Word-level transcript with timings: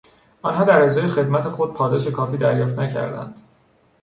آنها 0.41 0.63
در 0.63 0.81
ازای 0.81 1.07
خدمت 1.07 1.47
خود 1.47 1.73
پاداش 1.73 2.07
کافی 2.07 2.37
دریافت 2.37 2.79
نکردند. 2.79 3.37